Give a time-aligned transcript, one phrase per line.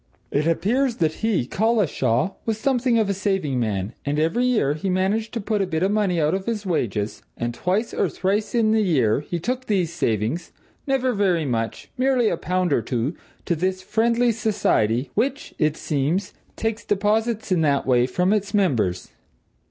[0.31, 4.89] It appears that he, Collishaw, was something of a saving man, and every year he
[4.89, 8.09] managed to put by a bit of money out of his wages, and twice or
[8.09, 10.51] thrice in the year he took these savings
[10.87, 16.33] never very much; merely a pound or two to this Friendly Society, which, it seems,
[16.55, 19.09] takes deposits in that way from its members.